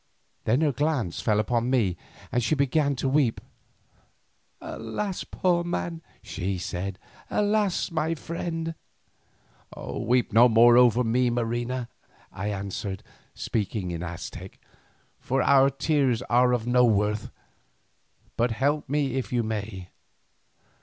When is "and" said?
2.31-2.43